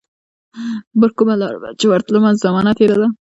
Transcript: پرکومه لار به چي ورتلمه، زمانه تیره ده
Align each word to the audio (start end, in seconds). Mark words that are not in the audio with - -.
پرکومه 0.99 1.35
لار 1.41 1.55
به 1.61 1.69
چي 1.79 1.85
ورتلمه، 1.87 2.29
زمانه 2.45 2.71
تیره 2.77 2.95
ده 3.01 3.07